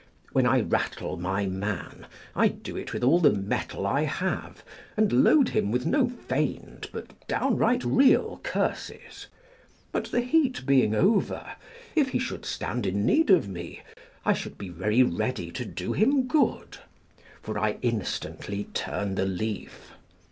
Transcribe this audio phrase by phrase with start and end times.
[0.31, 4.63] When I rattle my man, I do it with all the mettle I have,
[4.97, 9.27] and load him with no feigned, but downright real curses;
[9.91, 11.53] but the heat being over,
[11.95, 13.83] if he should stand in need of me,
[14.25, 16.77] I should be very ready to do him good:
[17.43, 19.91] for I instantly turn the leaf.